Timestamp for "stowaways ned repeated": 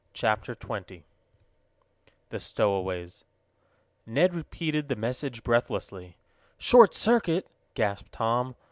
2.39-4.87